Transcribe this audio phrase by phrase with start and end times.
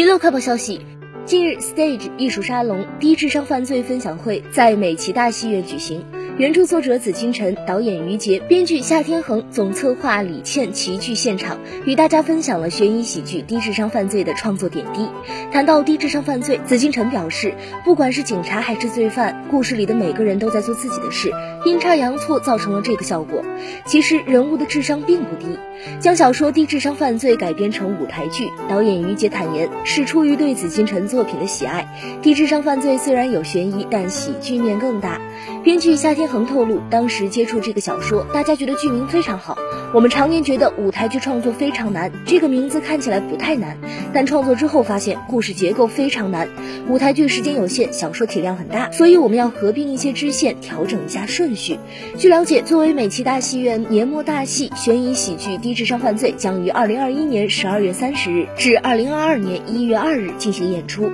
[0.00, 0.80] 娱乐快报消息。
[1.26, 6.02] 近日，Stage 艺术沙龙低智商犯罪分享会在美琪大戏院举行。
[6.40, 15.06] 原著作者紫金陈、导演于杰、编剧夏天恒、总策划李倩齐聚现场，与大家分享了悬疑喜剧《低智商犯罪》的创作点滴。
[15.52, 17.52] 谈到低智商犯罪，紫金陈表示，
[17.84, 21.30] 不管是警察还是罪犯，故事里的每个人都在做自己的事，
[21.66, 23.44] 阴差阳错造成了这个效果。
[23.84, 25.58] 其实人物的智商并不低。
[25.98, 31.86] 将小说《低智商犯罪》改编成舞台剧，导演于杰坦言，是出于对紫金陈作品的喜爱。
[32.22, 35.20] 《低智商犯罪》虽然有悬疑，但喜剧面更大。
[35.62, 39.58] 编剧夏天恒透露，当时接触这个小说，大家觉得剧名非常好。
[39.92, 43.76] 我们常年觉得舞台剧创作非常难，这个名字看起来不太难，
[44.14, 46.48] 但创作之后发现故事结构非常难。
[46.88, 51.78] 舞台剧时间有限，小说体量很大，所以我们要合并一些支线，调整一下顺序。
[52.16, 61.10] 据了解，作为美琪大戏院年末大戏，悬疑喜剧《低智商犯罪》将于二零二一年十二月三十日至二零二二年一月二日进行演出。